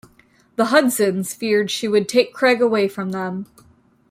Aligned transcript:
The 0.55 0.65
Hudsons 0.65 1.35
feared 1.35 1.69
she 1.69 1.87
would 1.87 2.09
take 2.09 2.33
Craig 2.33 2.59
away 2.59 2.87
from 2.87 3.11
them. 3.11 3.45